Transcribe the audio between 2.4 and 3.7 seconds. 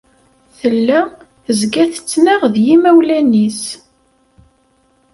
d yimawlan-is.